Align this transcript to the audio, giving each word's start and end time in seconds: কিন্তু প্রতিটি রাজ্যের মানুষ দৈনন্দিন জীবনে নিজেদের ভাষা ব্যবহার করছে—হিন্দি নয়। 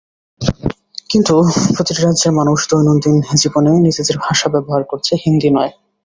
কিন্তু 1.09 1.33
প্রতিটি 1.67 2.01
রাজ্যের 2.01 2.33
মানুষ 2.39 2.59
দৈনন্দিন 2.69 3.15
জীবনে 3.41 3.71
নিজেদের 3.85 4.17
ভাষা 4.19 4.47
ব্যবহার 4.53 4.83
করছে—হিন্দি 4.83 5.49
নয়। 5.49 5.71